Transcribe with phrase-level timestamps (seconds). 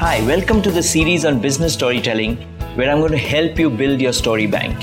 [0.00, 2.36] Hi, welcome to the series on business storytelling
[2.74, 4.82] where I'm going to help you build your story bank.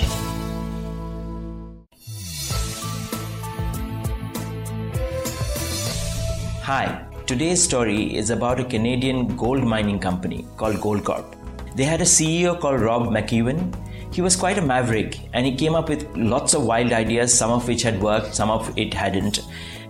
[6.61, 11.35] Hi, today's story is about a Canadian gold mining company called Goldcorp.
[11.75, 13.73] They had a CEO called Rob McEwen.
[14.13, 17.49] He was quite a maverick and he came up with lots of wild ideas, some
[17.49, 19.39] of which had worked, some of it hadn't.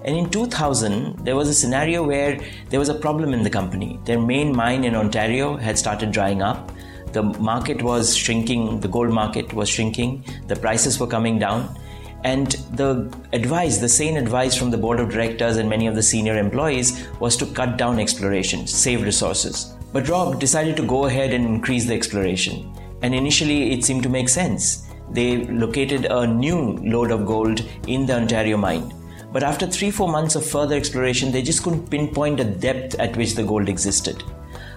[0.03, 2.39] And in 2000, there was a scenario where
[2.69, 3.99] there was a problem in the company.
[4.05, 6.71] Their main mine in Ontario had started drying up.
[7.13, 11.75] The market was shrinking, the gold market was shrinking, the prices were coming down.
[12.23, 16.03] And the advice, the sane advice from the board of directors and many of the
[16.03, 19.73] senior employees was to cut down exploration, save resources.
[19.93, 22.73] But Rob decided to go ahead and increase the exploration.
[23.01, 24.87] And initially, it seemed to make sense.
[25.11, 28.91] They located a new lode of gold in the Ontario mine.
[29.37, 33.15] But after three, four months of further exploration, they just couldn't pinpoint the depth at
[33.15, 34.23] which the gold existed.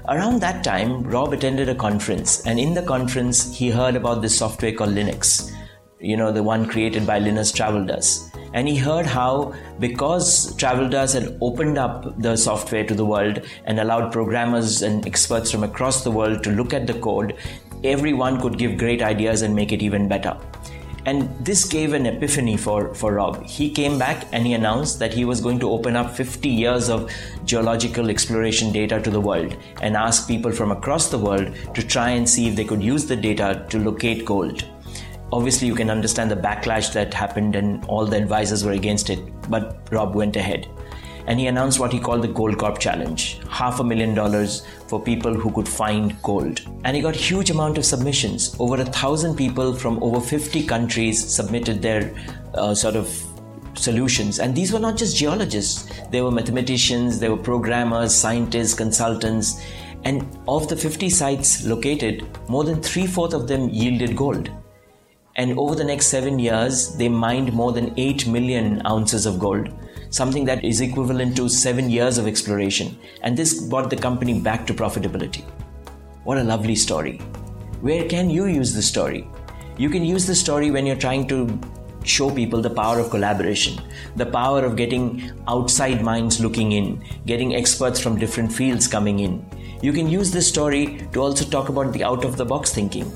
[0.07, 4.37] Around that time, Rob attended a conference, and in the conference, he heard about this
[4.37, 5.51] software called Linux,
[5.99, 8.31] you know, the one created by Linus Torvalds.
[8.53, 13.81] And he heard how, because Torvalds had opened up the software to the world and
[13.81, 17.35] allowed programmers and experts from across the world to look at the code,
[17.83, 20.37] everyone could give great ideas and make it even better.
[21.11, 23.45] And this gave an epiphany for, for Rob.
[23.45, 26.89] He came back and he announced that he was going to open up 50 years
[26.89, 27.11] of
[27.45, 32.11] geological exploration data to the world and ask people from across the world to try
[32.11, 34.65] and see if they could use the data to locate gold.
[35.33, 39.19] Obviously, you can understand the backlash that happened and all the advisors were against it,
[39.51, 40.69] but Rob went ahead
[41.27, 45.35] and he announced what he called the Goldcorp Challenge half a million dollars for people
[45.35, 46.61] who could find gold.
[46.85, 48.57] And he got huge amount of submissions.
[48.59, 52.15] Over a thousand people from over 50 countries submitted their
[52.55, 53.09] uh, sort of
[53.75, 54.39] solutions.
[54.39, 59.63] And these were not just geologists, they were mathematicians, they were programmers, scientists, consultants.
[60.05, 64.51] And of the 50 sites located, more than three fourths of them yielded gold.
[65.37, 69.69] And over the next seven years, they mined more than 8 million ounces of gold
[70.11, 72.99] something that is equivalent to seven years of exploration.
[73.23, 75.45] And this brought the company back to profitability.
[76.25, 77.19] What a lovely story.
[77.81, 79.27] Where can you use the story?
[79.79, 81.59] You can use the story when you're trying to
[82.05, 83.83] show people the power of collaboration,
[84.17, 89.45] the power of getting outside minds looking in, getting experts from different fields coming in.
[89.83, 93.11] You can use this story to also talk about the out of the box thinking.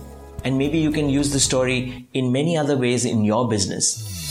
[0.45, 4.24] And maybe you can use the story in many other ways in your business.